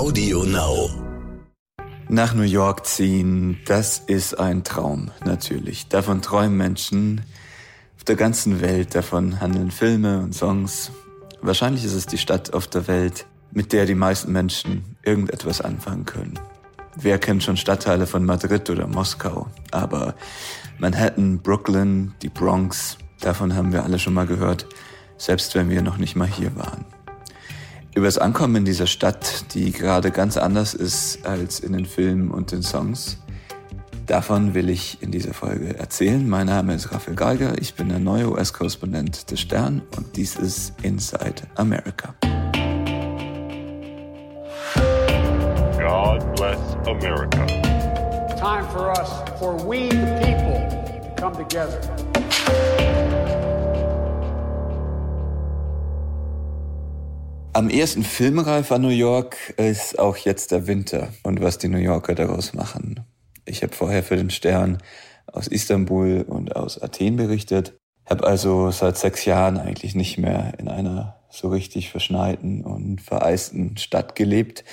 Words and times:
Audio 0.00 0.44
Now. 0.44 0.88
Nach 2.08 2.32
New 2.32 2.40
York 2.40 2.86
ziehen, 2.86 3.58
das 3.66 3.98
ist 3.98 4.32
ein 4.40 4.64
Traum, 4.64 5.10
natürlich. 5.26 5.88
Davon 5.88 6.22
träumen 6.22 6.56
Menschen 6.56 7.20
auf 7.98 8.04
der 8.04 8.16
ganzen 8.16 8.62
Welt, 8.62 8.94
davon 8.94 9.42
handeln 9.42 9.70
Filme 9.70 10.20
und 10.20 10.34
Songs. 10.34 10.90
Wahrscheinlich 11.42 11.84
ist 11.84 11.92
es 11.92 12.06
die 12.06 12.16
Stadt 12.16 12.54
auf 12.54 12.66
der 12.66 12.88
Welt, 12.88 13.26
mit 13.50 13.74
der 13.74 13.84
die 13.84 13.94
meisten 13.94 14.32
Menschen 14.32 14.96
irgendetwas 15.02 15.60
anfangen 15.60 16.06
können. 16.06 16.40
Wer 16.96 17.18
kennt 17.18 17.42
schon 17.42 17.58
Stadtteile 17.58 18.06
von 18.06 18.24
Madrid 18.24 18.70
oder 18.70 18.86
Moskau? 18.86 19.48
Aber 19.70 20.14
Manhattan, 20.78 21.40
Brooklyn, 21.40 22.14
die 22.22 22.30
Bronx, 22.30 22.96
davon 23.20 23.54
haben 23.54 23.74
wir 23.74 23.84
alle 23.84 23.98
schon 23.98 24.14
mal 24.14 24.26
gehört, 24.26 24.64
selbst 25.18 25.54
wenn 25.54 25.68
wir 25.68 25.82
noch 25.82 25.98
nicht 25.98 26.16
mal 26.16 26.26
hier 26.26 26.56
waren. 26.56 26.86
Übers 27.92 28.18
Ankommen 28.18 28.54
in 28.56 28.64
dieser 28.64 28.86
Stadt, 28.86 29.52
die 29.52 29.72
gerade 29.72 30.12
ganz 30.12 30.36
anders 30.36 30.74
ist 30.74 31.26
als 31.26 31.58
in 31.58 31.72
den 31.72 31.86
Filmen 31.86 32.30
und 32.30 32.52
den 32.52 32.62
Songs, 32.62 33.18
davon 34.06 34.54
will 34.54 34.70
ich 34.70 35.02
in 35.02 35.10
dieser 35.10 35.34
Folge 35.34 35.76
erzählen. 35.76 36.28
Mein 36.28 36.46
Name 36.46 36.74
ist 36.74 36.92
Raphael 36.92 37.16
Geiger, 37.16 37.60
ich 37.60 37.74
bin 37.74 37.88
der 37.88 37.98
neue 37.98 38.30
US-Korrespondent 38.30 39.28
des 39.32 39.40
Stern 39.40 39.82
und 39.96 40.16
dies 40.16 40.36
ist 40.36 40.72
Inside 40.82 41.42
America. 41.56 42.14
God 45.76 46.36
bless 46.36 46.60
America. 46.86 47.44
Time 48.36 48.68
for 48.70 48.92
us, 48.92 49.10
for 49.40 49.56
we 49.66 49.88
the 49.88 50.20
people, 50.22 50.68
to 51.02 51.14
come 51.20 51.34
together. 51.36 51.80
Am 57.52 57.68
ersten 57.68 58.04
filmreif 58.04 58.70
an 58.70 58.82
New 58.82 58.88
York 58.88 59.36
ist 59.56 59.98
auch 59.98 60.16
jetzt 60.16 60.52
der 60.52 60.68
Winter 60.68 61.08
und 61.24 61.42
was 61.42 61.58
die 61.58 61.66
New 61.66 61.78
Yorker 61.78 62.14
daraus 62.14 62.54
machen. 62.54 63.00
Ich 63.44 63.64
habe 63.64 63.74
vorher 63.74 64.04
für 64.04 64.14
den 64.14 64.30
Stern 64.30 64.78
aus 65.26 65.48
Istanbul 65.48 66.24
und 66.28 66.54
aus 66.54 66.80
Athen 66.80 67.16
berichtet, 67.16 67.76
habe 68.08 68.24
also 68.24 68.70
seit 68.70 68.98
sechs 68.98 69.24
Jahren 69.24 69.58
eigentlich 69.58 69.96
nicht 69.96 70.16
mehr 70.16 70.54
in 70.58 70.68
einer 70.68 71.24
so 71.28 71.48
richtig 71.48 71.90
verschneiten 71.90 72.64
und 72.64 73.00
vereisten 73.00 73.76
Stadt 73.78 74.14
gelebt. 74.14 74.64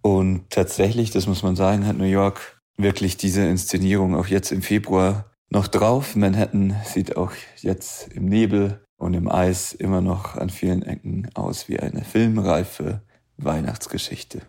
Und 0.00 0.48
tatsächlich, 0.48 1.10
das 1.10 1.26
muss 1.26 1.42
man 1.42 1.54
sagen, 1.54 1.86
hat 1.86 1.98
New 1.98 2.04
York 2.04 2.62
wirklich 2.78 3.18
diese 3.18 3.42
Inszenierung 3.42 4.16
auch 4.16 4.26
jetzt 4.26 4.52
im 4.52 4.62
Februar 4.62 5.30
noch 5.50 5.68
drauf. 5.68 6.16
Manhattan 6.16 6.76
sieht 6.84 7.18
auch 7.18 7.32
jetzt 7.60 8.08
im 8.14 8.24
Nebel 8.24 8.82
und 9.00 9.14
im 9.14 9.30
Eis 9.30 9.72
immer 9.72 10.02
noch 10.02 10.36
an 10.36 10.50
vielen 10.50 10.82
Ecken 10.82 11.30
aus 11.34 11.68
wie 11.68 11.80
eine 11.80 12.04
filmreife 12.04 13.00
Weihnachtsgeschichte. 13.38 14.42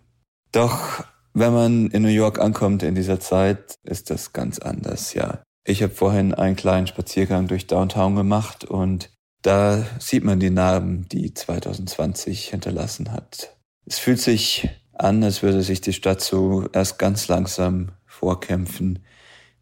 Doch 0.52 1.06
wenn 1.34 1.54
man 1.54 1.88
in 1.88 2.02
New 2.02 2.10
York 2.10 2.38
ankommt 2.38 2.84
in 2.84 2.94
dieser 2.94 3.22
Zeit, 3.22 3.76
ist 3.84 4.10
das 4.10 4.34
ganz 4.34 4.60
anders, 4.60 5.14
ja. 5.14 5.42
Ich 5.64 5.82
habe 5.82 5.94
vorhin 5.94 6.34
einen 6.34 6.58
kleinen 6.58 6.88
Spaziergang 6.88 7.48
durch 7.48 7.68
Downtown 7.68 8.16
gemacht 8.16 8.66
und 8.66 9.10
da 9.42 9.86
sieht 10.00 10.26
man 10.26 10.42
die 10.42 10.50
Narben, 10.50 11.08
die 11.08 11.34
2020 11.34 12.50
hinterlassen 12.50 13.14
hat. 13.14 13.56
Es 13.86 14.00
fühlt 14.00 14.20
sich 14.20 14.70
an, 14.92 15.24
als 15.24 15.44
würde 15.44 15.62
sich 15.62 15.80
die 15.80 15.94
Stadt 15.94 16.20
so 16.20 16.68
erst 16.74 17.00
ganz 17.00 17.30
langsam 17.30 17.94
vorkämpfen 18.06 19.00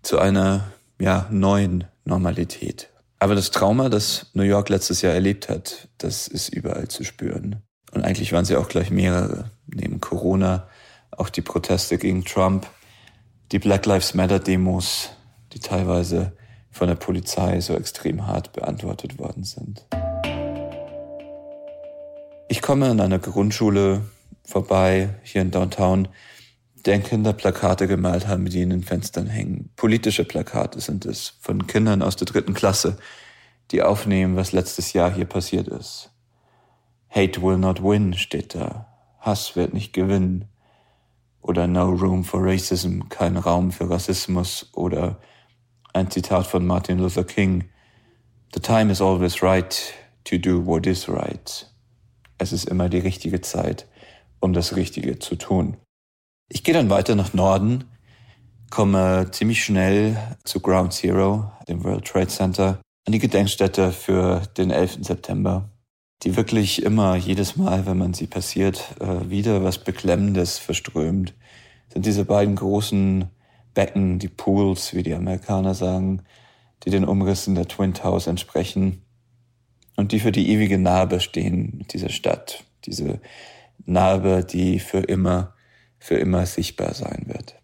zu 0.02 0.18
einer 0.18 0.72
ja, 1.00 1.28
neuen 1.30 1.86
Normalität. 2.06 2.90
Aber 3.20 3.36
das 3.36 3.52
Trauma, 3.52 3.90
das 3.90 4.28
New 4.34 4.44
York 4.44 4.70
letztes 4.70 5.02
Jahr 5.02 5.14
erlebt 5.14 5.50
hat, 5.50 5.90
das 5.98 6.30
ist 6.30 6.50
überall 6.50 6.88
zu 6.88 7.04
spüren. 7.04 7.62
Und 7.92 8.06
eigentlich 8.06 8.32
waren 8.32 8.46
sie 8.46 8.56
auch 8.56 8.70
gleich 8.70 8.92
mehrere. 8.92 9.52
Neben 9.68 10.00
Corona 10.00 10.68
auch 11.12 11.30
die 11.30 11.42
Proteste 11.42 11.98
gegen 11.98 12.24
Trump, 12.24 12.66
die 13.52 13.60
Black 13.60 13.86
Lives 13.86 14.14
Matter 14.14 14.40
Demos, 14.40 15.10
die 15.52 15.60
teilweise 15.60 16.32
von 16.72 16.88
der 16.88 16.96
Polizei 16.96 17.60
so 17.60 17.76
extrem 17.76 18.26
hart 18.26 18.54
beantwortet 18.54 19.20
worden 19.20 19.44
sind. 19.44 19.86
Ich 22.48 22.62
komme 22.62 22.90
an 22.90 23.02
einer 23.02 23.20
Grundschule 23.20 24.02
vorbei, 24.46 25.10
hier 25.24 25.42
in 25.42 25.52
Downtown, 25.52 26.08
deren 26.86 27.04
Kinder 27.04 27.34
Plakate 27.34 27.88
gemalt 27.88 28.28
haben, 28.28 28.46
die 28.46 28.62
in 28.62 28.70
den 28.70 28.84
Fenstern 28.84 29.28
hängen. 29.28 29.70
Politische 29.76 30.26
Plakate 30.26 30.80
sind 30.80 31.06
es 31.06 31.34
von 31.42 31.68
Kindern 31.68 32.02
aus 32.02 32.16
der 32.16 32.26
dritten 32.26 32.54
Klasse, 32.54 32.98
die 33.72 33.82
aufnehmen, 33.82 34.36
was 34.36 34.52
letztes 34.52 34.94
Jahr 34.94 35.14
hier 35.14 35.26
passiert 35.26 35.68
ist. 35.68 36.12
Hate 37.10 37.42
will 37.42 37.58
not 37.58 37.84
win 37.84 38.14
steht 38.14 38.56
da. 38.56 38.88
Hass 39.20 39.56
wird 39.56 39.74
nicht 39.74 39.94
gewinnen. 39.94 40.46
Oder 41.42 41.68
No 41.68 41.90
room 41.90 42.24
for 42.24 42.44
racism, 42.44 43.02
kein 43.10 43.38
Raum 43.38 43.72
für 43.72 43.90
Rassismus. 43.90 44.70
Oder 44.74 45.20
ein 45.94 46.12
Zitat 46.12 46.48
von 46.48 46.66
Martin 46.66 47.00
Luther 47.00 47.24
King. 47.24 47.70
The 48.54 48.60
time 48.60 48.92
is 48.92 49.02
always 49.02 49.42
right 49.42 49.94
to 50.26 50.38
do 50.38 50.66
what 50.66 50.86
is 50.86 51.10
right. 51.10 51.68
Es 52.38 52.54
ist 52.54 52.70
immer 52.70 52.90
die 52.90 53.00
richtige 53.00 53.42
Zeit, 53.42 53.88
um 54.40 54.54
das 54.54 54.76
Richtige 54.76 55.20
zu 55.20 55.36
tun. 55.36 55.78
Ich 56.52 56.64
gehe 56.64 56.74
dann 56.74 56.90
weiter 56.90 57.14
nach 57.14 57.34
Norden, 57.36 57.84
komme 58.72 59.28
ziemlich 59.30 59.64
schnell 59.64 60.18
zu 60.44 60.60
Ground 60.62 60.94
Zero, 60.94 61.52
dem 61.68 61.84
World 61.84 62.06
Trade 62.06 62.28
Center, 62.28 62.80
an 63.06 63.14
die 63.14 63.20
Gedenkstätte 63.20 63.92
für 63.92 64.42
den 64.58 64.72
11. 64.72 64.98
September, 65.02 65.70
die 66.24 66.36
wirklich 66.36 66.82
immer, 66.82 67.16
jedes 67.16 67.56
Mal, 67.56 67.86
wenn 67.86 68.00
man 68.00 68.16
sie 68.16 68.26
passiert, 68.26 68.96
äh, 69.00 69.30
wieder 69.30 69.64
was 69.64 69.78
Beklemmendes 69.78 70.58
verströmt, 70.58 71.36
sind 71.94 72.08
diese 72.08 72.26
beiden 72.26 72.56
großen 72.56 73.30
Becken, 73.76 74.18
die 74.18 74.28
Pools, 74.28 74.96
wie 74.96 75.04
die 75.04 75.14
Amerikaner 75.14 75.76
sagen, 75.76 76.24
die 76.84 76.90
den 76.90 77.06
Umrissen 77.06 77.54
der 77.54 77.68
Twin 77.68 77.94
Towers 77.94 78.26
entsprechen 78.26 79.04
und 79.98 80.14
die 80.14 80.20
für 80.20 80.32
die 80.32 80.50
ewige 80.50 80.80
Narbe 80.80 81.20
stehen 81.20 81.86
dieser 81.92 82.10
Stadt. 82.10 82.64
Diese 82.86 83.22
Narbe, 83.86 84.44
die 84.44 84.80
für 84.80 85.02
immer 85.02 85.54
für 86.00 86.16
immer 86.16 86.46
sichtbar 86.46 86.94
sein 86.94 87.26
wird. 87.28 87.56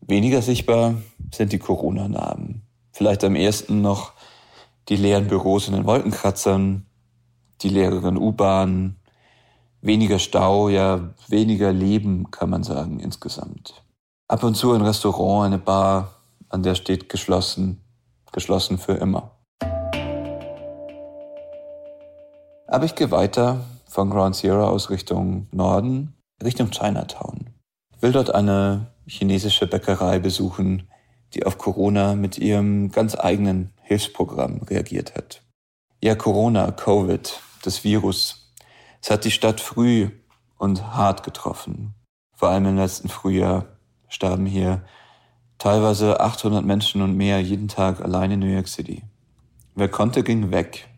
Weniger 0.00 0.42
sichtbar 0.42 0.94
sind 1.32 1.52
die 1.52 1.58
Corona-Narben. 1.58 2.62
Vielleicht 2.92 3.24
am 3.24 3.36
ersten 3.36 3.80
noch 3.80 4.12
die 4.88 4.96
leeren 4.96 5.28
Büros 5.28 5.68
in 5.68 5.74
den 5.74 5.86
Wolkenkratzern, 5.86 6.86
die 7.62 7.68
leeren 7.68 8.16
U-Bahnen, 8.16 8.96
weniger 9.82 10.18
Stau, 10.18 10.68
ja 10.68 11.14
weniger 11.28 11.72
Leben, 11.72 12.30
kann 12.30 12.50
man 12.50 12.62
sagen, 12.62 13.00
insgesamt. 13.00 13.84
Ab 14.28 14.42
und 14.42 14.56
zu 14.56 14.72
ein 14.72 14.82
Restaurant, 14.82 15.46
eine 15.46 15.58
Bar, 15.58 16.14
an 16.48 16.62
der 16.62 16.74
steht 16.74 17.08
geschlossen, 17.08 17.80
geschlossen 18.32 18.78
für 18.78 18.94
immer. 18.94 19.36
Aber 22.66 22.84
ich 22.84 22.94
gehe 22.94 23.10
weiter 23.10 23.64
von 23.88 24.10
Ground 24.10 24.36
Zero 24.36 24.68
aus 24.68 24.90
Richtung 24.90 25.48
Norden 25.50 26.14
Richtung 26.42 26.70
Chinatown. 26.70 27.50
Will 28.00 28.12
dort 28.12 28.34
eine 28.34 28.92
chinesische 29.06 29.66
Bäckerei 29.66 30.18
besuchen, 30.18 30.88
die 31.34 31.44
auf 31.44 31.58
Corona 31.58 32.14
mit 32.14 32.38
ihrem 32.38 32.90
ganz 32.90 33.14
eigenen 33.14 33.72
Hilfsprogramm 33.82 34.62
reagiert 34.62 35.14
hat. 35.14 35.42
Ja, 36.02 36.14
Corona, 36.14 36.70
Covid, 36.70 37.40
das 37.62 37.84
Virus, 37.84 38.52
es 39.02 39.10
hat 39.10 39.24
die 39.24 39.30
Stadt 39.30 39.60
früh 39.60 40.10
und 40.58 40.94
hart 40.94 41.22
getroffen. 41.22 41.94
Vor 42.34 42.48
allem 42.48 42.66
im 42.66 42.76
letzten 42.76 43.08
Frühjahr 43.08 43.66
starben 44.08 44.46
hier 44.46 44.82
teilweise 45.58 46.20
800 46.20 46.64
Menschen 46.64 47.02
und 47.02 47.16
mehr 47.16 47.40
jeden 47.40 47.68
Tag 47.68 48.00
allein 48.00 48.30
in 48.30 48.40
New 48.40 48.46
York 48.46 48.68
City. 48.68 49.02
Wer 49.74 49.88
konnte, 49.88 50.22
ging 50.22 50.50
weg. 50.50 50.88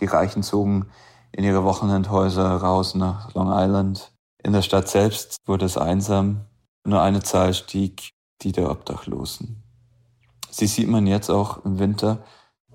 Die 0.00 0.06
Reichen 0.06 0.42
zogen 0.42 0.86
in 1.32 1.44
ihre 1.44 1.64
Wochenendhäuser 1.64 2.56
raus 2.56 2.94
nach 2.94 3.34
Long 3.34 3.50
Island. 3.52 4.12
In 4.44 4.52
der 4.52 4.60
Stadt 4.60 4.88
selbst 4.88 5.38
wurde 5.46 5.64
es 5.64 5.78
einsam. 5.78 6.42
Nur 6.84 7.00
eine 7.00 7.22
Zahl 7.22 7.54
stieg, 7.54 8.10
die 8.42 8.52
der 8.52 8.70
Obdachlosen. 8.70 9.62
Sie 10.50 10.66
sieht 10.66 10.86
man 10.86 11.06
jetzt 11.06 11.30
auch 11.30 11.64
im 11.64 11.78
Winter. 11.78 12.22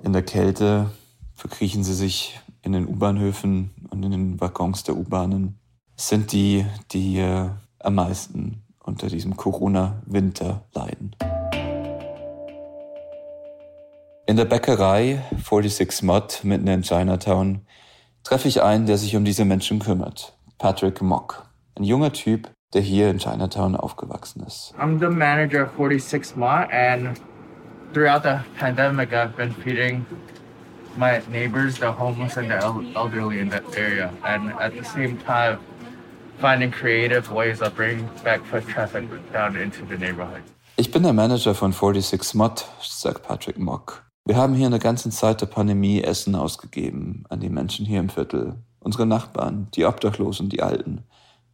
In 0.01 0.11
der 0.11 0.23
Kälte 0.23 0.89
verkriechen 1.35 1.83
sie 1.83 1.93
sich 1.93 2.39
in 2.63 2.71
den 2.71 2.87
U-Bahnhöfen 2.87 3.69
und 3.91 4.03
in 4.03 4.09
den 4.09 4.41
Waggons 4.41 4.83
der 4.83 4.97
U-Bahnen. 4.97 5.59
Sind 5.95 6.31
die, 6.31 6.65
die 6.91 7.23
am 7.77 7.95
meisten 7.95 8.63
unter 8.83 9.07
diesem 9.07 9.37
Corona-Winter 9.37 10.63
leiden. 10.73 11.15
In 14.25 14.37
der 14.37 14.45
Bäckerei 14.45 15.23
46 15.37 16.01
Mod 16.01 16.39
mitten 16.43 16.67
in 16.67 16.81
Chinatown 16.81 17.67
treffe 18.23 18.47
ich 18.47 18.63
einen, 18.63 18.87
der 18.87 18.97
sich 18.97 19.15
um 19.15 19.23
diese 19.23 19.45
Menschen 19.45 19.77
kümmert. 19.77 20.33
Patrick 20.57 21.01
Mock. 21.03 21.48
Ein 21.79 21.83
junger 21.85 22.11
Typ, 22.11 22.49
der 22.73 22.81
hier 22.81 23.09
in 23.09 23.17
Chinatown 23.17 23.75
aufgewachsen 23.75 24.43
ist. 24.45 24.73
I'm 24.79 24.99
the 24.99 25.09
manager 25.09 25.63
of 25.63 25.71
46 25.75 26.35
Ma 26.35 26.67
and 26.71 27.19
throughout 27.93 28.23
the 28.23 28.39
pandemic 28.59 29.13
I've 29.13 29.35
been 29.35 29.53
feeding 29.63 30.05
my 30.97 31.21
neighbors, 31.31 31.79
the 31.79 31.91
homeless 31.91 32.37
and 32.37 32.49
the 32.49 32.59
elderly 32.95 33.39
in 33.39 33.49
that 33.49 33.63
area. 33.75 34.11
And 34.23 34.51
at 34.59 34.73
the 34.77 34.83
same 34.83 35.17
time, 35.25 35.57
finding 36.39 36.71
creative 36.71 37.31
ways 37.31 37.61
of 37.61 37.75
bringing 37.75 38.09
back 38.23 38.43
foot 38.45 38.67
traffic 38.67 39.05
down 39.31 39.55
into 39.55 39.85
the 39.85 39.97
neighborhood. 39.97 40.43
Ich 40.75 40.91
bin 40.91 41.03
der 41.03 41.13
Manager 41.13 41.55
von 41.55 41.73
46 41.73 42.35
Mod, 42.35 42.65
sagt 42.81 43.23
Patrick 43.23 43.57
Mock. 43.57 44.05
Wir 44.25 44.37
haben 44.37 44.53
hier 44.53 44.67
in 44.67 44.71
der 44.71 44.79
ganzen 44.79 45.11
Zeit 45.11 45.41
der 45.41 45.47
Pandemie 45.47 46.01
Essen 46.01 46.35
ausgegeben 46.35 47.23
an 47.29 47.39
die 47.39 47.49
Menschen 47.49 47.85
hier 47.85 47.99
im 47.99 48.09
Viertel, 48.09 48.55
unsere 48.79 49.05
Nachbarn, 49.05 49.67
die 49.75 49.85
Obdachlosen, 49.85 50.49
die 50.49 50.61
Alten. 50.61 51.03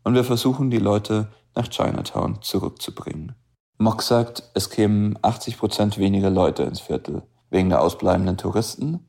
Und 0.06 0.14
wir 0.14 0.24
versuchen, 0.24 0.70
die 0.70 0.78
Leute 0.78 1.30
nach 1.56 1.68
Chinatown 1.68 2.40
zurückzubringen. 2.42 3.34
Mock 3.80 4.04
sagt, 4.04 4.44
es 4.54 4.70
kämen 4.70 5.18
80 5.24 5.58
Prozent 5.58 5.98
weniger 5.98 6.30
Leute 6.30 6.62
ins 6.62 6.80
Viertel, 6.80 7.24
wegen 7.50 7.70
der 7.70 7.82
ausbleibenden 7.82 8.38
Touristen, 8.38 9.00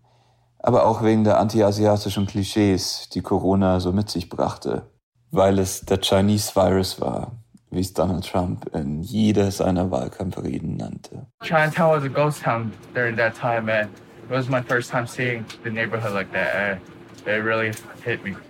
aber 0.58 0.87
auch 0.87 1.02
wegen 1.02 1.22
der 1.22 1.38
antiasiatischen 1.38 2.26
Klischees, 2.26 3.10
die 3.12 3.20
Corona 3.20 3.78
so 3.78 3.93
mit 3.93 4.08
sich 4.08 4.31
brachte, 4.31 4.90
weil 5.31 5.58
es 5.58 5.82
der 5.82 6.00
Chinese 6.00 6.56
Virus 6.56 6.99
war, 6.99 7.32
wie 7.70 7.81
es 7.81 7.92
Donald 7.92 8.26
Trump 8.26 8.75
in 8.75 9.02
jeder 9.02 9.50
seiner 9.50 9.90
Wahlkampfreden 9.90 10.78
nannte. 10.78 11.26
Chinatown 11.42 11.90
was 11.90 12.04
a 12.04 12.08
ghost 12.08 12.42
town 12.42 12.72
during 12.94 13.16
that 13.16 13.34
time, 13.38 13.70
and 13.70 13.90
it 14.25 14.31
was 14.31 14.49
my 14.49 14.62
first 14.62 14.90
time 14.90 15.06
seeing 15.06 15.44
the 15.62 15.70
neighborhood 15.70 16.14
like 16.14 16.32
that. 16.32 16.78
It 16.78 16.95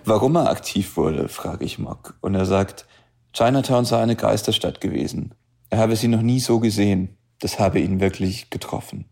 Warum 0.05 0.35
er 0.35 0.49
aktiv 0.49 0.97
wurde, 0.97 1.27
frage 1.29 1.65
ich 1.65 1.79
Mock. 1.79 2.15
Und 2.21 2.35
er 2.35 2.45
sagt, 2.45 2.85
Chinatown 3.33 3.85
sei 3.85 4.01
eine 4.01 4.15
Geisterstadt 4.15 4.81
gewesen. 4.81 5.33
Er 5.69 5.79
habe 5.79 5.95
sie 5.95 6.07
noch 6.07 6.21
nie 6.21 6.39
so 6.39 6.59
gesehen. 6.59 7.17
Das 7.39 7.59
habe 7.59 7.79
ihn 7.79 7.99
wirklich 7.99 8.49
getroffen. 8.49 9.05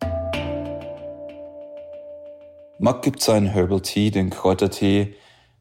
Mock 2.79 3.01
gibt 3.01 3.21
seinen 3.21 3.47
Herbal 3.47 3.81
Tea, 3.81 4.11
den 4.11 4.29
Kräutertee, 4.29 5.15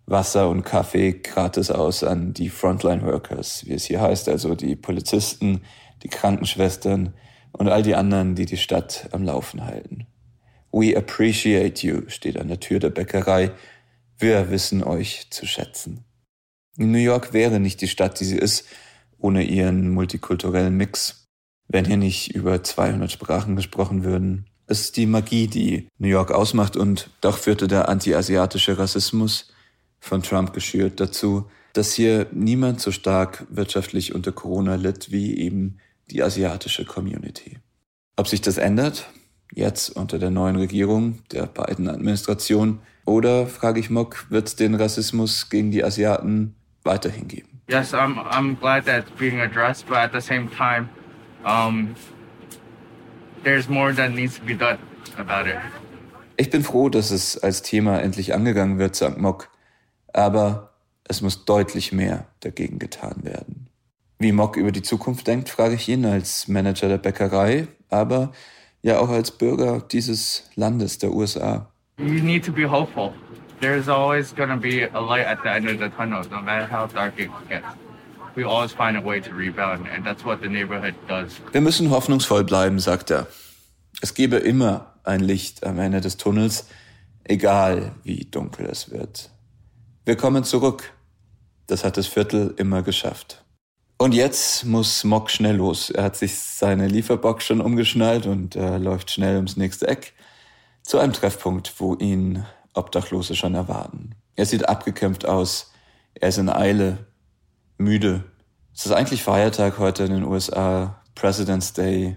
Wasser 0.06 0.49
und 0.51 0.65
Kaffee 0.65 1.12
gratis 1.12 1.71
aus 1.71 2.05
an 2.05 2.35
die 2.35 2.51
Frontline 2.51 3.03
Workers, 3.03 3.65
wie 3.67 3.75
es 3.75 3.85
hier 3.85 4.01
heißt, 4.01 4.29
also 4.29 4.55
die 4.55 4.77
Polizisten, 4.77 5.62
die 6.03 6.09
Krankenschwestern 6.09 7.15
und 7.53 7.69
all 7.69 7.83
die 7.83 7.95
anderen, 7.95 8.35
die 8.35 8.47
die 8.47 8.56
Stadt 8.56 9.09
am 9.12 9.25
Laufen 9.25 9.65
halten. 9.65 10.06
We 10.73 10.97
appreciate 10.97 11.87
you 11.87 12.03
steht 12.09 12.39
an 12.39 12.49
der 12.49 12.59
Tür 12.59 12.81
der 12.81 12.91
Bäckerei. 12.91 13.53
Wir 14.19 14.51
wissen 14.51 14.83
euch 14.85 15.29
zu 15.31 15.47
schätzen. 15.47 16.05
New 16.77 16.99
York 16.99 17.33
wäre 17.33 17.61
nicht 17.61 17.81
die 17.81 17.89
Stadt, 17.89 18.21
die 18.21 18.25
sie 18.25 18.39
ist, 18.39 18.67
ohne 19.19 19.43
ihren 19.43 19.91
multikulturellen 19.91 20.77
Mix. 20.77 21.27
Wenn 21.69 21.85
hier 21.85 21.97
nicht 21.97 22.35
über 22.35 22.63
200 22.63 23.11
Sprachen 23.11 23.57
gesprochen 23.57 24.05
würden. 24.05 24.47
Es 24.67 24.81
ist 24.81 24.97
die 24.97 25.07
Magie, 25.07 25.47
die 25.47 25.89
New 25.99 26.09
York 26.09 26.31
ausmacht 26.31 26.77
und 26.77 27.11
doch 27.21 27.39
führte 27.39 27.69
der 27.69 27.89
anti-asiatische 27.89 28.79
Rassismus 28.79 29.53
von 29.99 30.23
Trump 30.23 30.53
geschürt 30.53 31.01
dazu, 31.01 31.49
dass 31.73 31.93
hier 31.93 32.27
niemand 32.33 32.81
so 32.81 32.93
stark 32.93 33.47
wirtschaftlich 33.51 34.15
unter 34.15 34.33
Corona 34.33 34.77
litt 34.77 35.11
wie 35.11 35.39
eben 35.39 35.79
die 36.11 36.23
asiatische 36.23 36.85
Community. 36.85 37.59
Ob 38.17 38.29
sich 38.29 38.41
das 38.41 38.59
ändert, 38.59 39.09
jetzt 39.52 39.91
unter 39.91 40.19
der 40.19 40.31
neuen 40.31 40.56
Regierung 40.56 41.19
der 41.32 41.46
beiden 41.46 41.88
Administration, 41.88 42.81
oder, 43.06 43.46
frage 43.46 43.81
ich 43.81 43.91
Mock, 43.91 44.26
wird 44.31 44.49
es 44.49 44.56
den 44.56 44.75
Rassismus 44.75 45.50
gegen 45.50 45.70
die 45.70 45.85
Asiaten 45.85 46.55
weiterhin 46.85 47.29
geben? 47.29 47.61
Yes, 47.69 47.93
I'm, 47.93 48.17
I'm 48.31 48.58
glad 48.58 48.87
that's 48.87 49.11
being 49.19 49.41
addressed, 49.41 49.87
but 49.87 49.99
at 49.99 50.12
the 50.12 50.20
same 50.20 50.49
time, 50.50 50.88
um, 51.44 51.94
there's 53.43 53.69
more 53.69 53.94
that 53.94 54.12
needs 54.12 54.38
to 54.38 54.44
be 54.44 54.55
done 54.55 54.79
about 55.19 55.49
it. 55.49 55.56
Ich 56.37 56.50
bin 56.50 56.64
froh, 56.64 56.88
dass 56.88 57.11
es 57.11 57.38
als 57.38 57.62
Thema 57.62 58.00
endlich 58.00 58.35
angegangen 58.35 58.79
wird, 58.79 58.96
sagt 58.96 59.19
Mock 59.19 59.50
aber 60.14 60.70
es 61.06 61.20
muss 61.20 61.44
deutlich 61.44 61.93
mehr 61.93 62.26
dagegen 62.41 62.79
getan 62.79 63.25
werden. 63.25 63.69
Wie 64.19 64.32
Mock 64.32 64.56
über 64.56 64.73
die 64.73 64.81
Zukunft 64.81 65.26
denkt, 65.26 65.50
frage 65.50 65.75
ich 65.75 65.88
ihn 65.88 66.06
als 66.06 66.49
Manager 66.49 66.88
der 66.88 66.99
Bäckerei, 66.99 67.67
aber 67.91 68.32
ja 68.85 68.99
auch 68.99 69.09
als 69.09 69.31
Bürger 69.31 69.81
dieses 69.81 70.45
Landes, 70.55 70.99
der 70.99 71.13
USA. 71.13 71.67
You 71.99 72.23
need 72.23 72.45
to 72.45 72.53
be 72.53 72.71
hopeful. 72.71 73.13
There's 73.61 73.89
always 73.89 74.35
going 74.35 74.51
to 74.51 74.57
be 74.57 74.91
a 74.93 75.01
light 75.01 75.27
at 75.27 75.39
the 75.43 75.49
end 75.49 75.67
of 75.69 75.79
the 75.79 75.89
tunnel, 75.89 76.23
no 76.31 76.43
matter 76.43 76.69
how 76.71 76.87
dark 76.87 77.19
it 77.19 77.31
gets. 77.49 77.65
We 78.37 78.45
always 78.45 78.73
find 78.73 78.97
a 78.97 79.01
way 79.01 79.21
to 79.21 79.31
rebound, 79.33 79.87
and 79.89 80.05
that's 80.05 80.25
what 80.25 80.43
the 80.43 80.49
neighborhood 80.49 80.95
does. 81.09 81.41
Wir 81.53 81.61
müssen 81.61 81.91
hoffnungsvoll 81.91 82.45
bleiben, 82.45 82.79
sagt 82.79 83.11
er. 83.11 83.27
Es 84.03 84.13
gebe 84.13 84.37
immer 84.37 84.95
ein 85.05 85.21
Licht 85.21 85.65
am 85.65 85.79
Ende 85.79 86.01
des 86.01 86.17
Tunnels, 86.19 86.67
egal 87.23 87.93
wie 88.03 88.27
dunkel 88.31 88.67
es 88.67 88.91
wird. 88.91 89.31
Wir 90.05 90.17
kommen 90.17 90.45
zurück. 90.45 90.93
Das 91.69 91.85
hat 91.85 91.97
das 91.97 92.07
Viertel 92.07 92.53
immer 92.59 92.83
geschafft. 92.83 93.44
Und 93.96 94.12
jetzt 94.12 94.64
muss 94.64 95.05
Mock 95.05 95.31
schnell 95.31 95.56
los. 95.56 95.91
Er 95.91 96.05
hat 96.05 96.17
sich 96.17 96.38
seine 96.38 96.88
Lieferbox 96.88 97.44
schon 97.44 97.61
umgeschnallt 97.61 98.26
und 98.26 98.56
äh, 98.56 98.79
läuft 98.79 99.11
schnell 99.11 99.37
ums 99.37 99.56
nächste 99.56 99.87
Eck 99.87 100.14
zu 100.82 100.99
einem 100.99 101.12
Treffpunkt, 101.12 101.75
wo 101.79 101.94
ihn 101.94 102.44
Obdachlose 102.75 103.37
schon 103.37 103.55
erwarten. 103.55 104.17
Er 104.37 104.46
sieht 104.46 104.69
abgekämpft 104.69 105.26
aus. 105.26 105.73
Er 106.14 106.29
ist 106.29 106.38
in 106.38 106.49
Eile, 106.49 107.06
müde. 107.79 108.25
Es 108.75 108.85
ist 108.85 108.93
eigentlich 108.93 109.23
Feiertag 109.23 109.79
heute 109.79 110.05
in 110.05 110.12
den 110.12 110.25
USA, 110.25 111.00
President's 111.14 111.73
Day. 111.73 112.17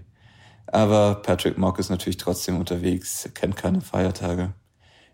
Aber 0.66 1.16
Patrick 1.16 1.58
Mock 1.58 1.78
ist 1.80 1.90
natürlich 1.90 2.18
trotzdem 2.18 2.58
unterwegs. 2.58 3.24
Er 3.26 3.32
kennt 3.32 3.56
keine 3.56 3.82
Feiertage. 3.82 4.54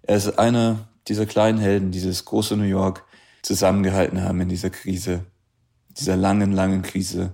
Er 0.01 0.15
ist 0.15 0.39
einer 0.39 0.87
dieser 1.07 1.25
kleinen 1.25 1.59
Helden, 1.59 1.91
dieses 1.91 2.23
große 2.25 2.55
New 2.55 2.63
York 2.63 3.05
zusammengehalten 3.41 4.23
haben 4.23 4.39
in 4.41 4.49
dieser 4.49 4.69
Krise, 4.69 5.25
dieser 5.97 6.15
langen, 6.15 6.51
langen 6.51 6.81
Krise, 6.81 7.33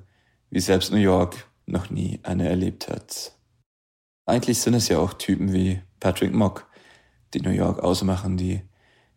wie 0.50 0.60
selbst 0.60 0.92
New 0.92 0.98
York 0.98 1.48
noch 1.66 1.90
nie 1.90 2.20
eine 2.24 2.48
erlebt 2.48 2.90
hat. 2.90 3.34
Eigentlich 4.26 4.60
sind 4.60 4.74
es 4.74 4.88
ja 4.90 5.00
auch 5.00 5.14
Typen 5.14 5.54
wie 5.54 5.82
Patrick 6.00 6.34
Mock, 6.34 6.68
die 7.34 7.42
New 7.42 7.52
York 7.52 7.80
ausmachen, 7.80 8.38
die, 8.38 8.62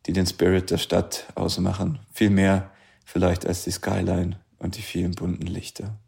die 0.06 0.12
den 0.12 0.26
Spirit 0.26 0.70
der 0.70 0.78
Stadt 0.78 1.26
ausmachen. 1.34 2.00
Viel 2.12 2.30
mehr 2.30 2.70
vielleicht 3.04 3.46
als 3.46 3.64
die 3.64 3.70
Skyline 3.70 4.40
und 4.58 4.76
die 4.76 4.82
vielen 4.82 5.12
bunten 5.12 5.46
Lichter. 5.46 5.98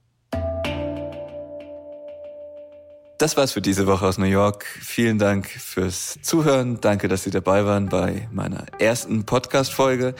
Das 3.19 3.37
war's 3.37 3.53
für 3.53 3.63
diese 3.63 3.87
Woche 3.87 4.07
aus 4.07 4.19
New 4.19 4.25
York. 4.25 4.65
Vielen 4.65 5.19
Dank 5.19 5.47
fürs 5.47 6.19
Zuhören. 6.21 6.81
Danke, 6.81 7.09
dass 7.09 7.23
Sie 7.23 7.31
dabei 7.31 7.65
waren 7.65 7.89
bei 7.89 8.29
meiner 8.33 8.67
ersten 8.81 9.25
Podcast-Folge. 9.25 10.15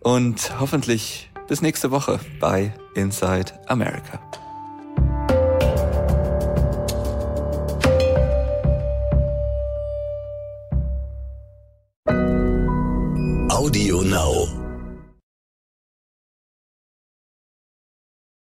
Und 0.00 0.58
hoffentlich 0.58 1.30
bis 1.46 1.60
nächste 1.60 1.90
Woche 1.90 2.18
bei 2.40 2.72
Inside 2.94 3.52
America. 3.66 4.18
Audio 13.50 14.02
Now. 14.02 14.63